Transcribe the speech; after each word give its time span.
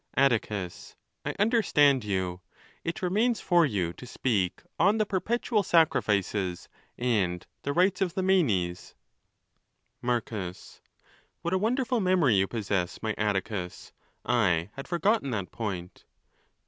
re 0.17 0.23
Atticus.—I 0.23 1.35
understand 1.37 2.03
you; 2.03 2.41
it 2.83 3.03
remains 3.03 3.39
for 3.39 3.67
you 3.67 3.93
to 3.93 4.07
speak 4.07 4.63
on 4.79 4.97
the 4.97 5.05
perpetual 5.05 5.61
sacrifices 5.61 6.67
and 6.97 7.45
the 7.61 7.71
rights 7.71 8.01
of 8.01 8.15
the 8.15 8.23
Manes. 8.23 8.95
Marcus.—What 10.01 11.53
a 11.53 11.59
wonderful 11.59 11.99
memory 11.99 12.33
you 12.33 12.47
possess, 12.47 13.03
my 13.03 13.13
Atticus! 13.15 13.93
I 14.25 14.71
had 14.73 14.87
forgotten 14.87 15.29
that. 15.29 15.51
point. 15.51 15.93
DE 15.93 15.99
NAT, 15.99 16.01
ETC, 16.01 16.07
GG 16.07 16.07
A50 16.07 16.07
ON 16.07 16.45
THE 16.45 16.47
LAWS. 16.47 16.53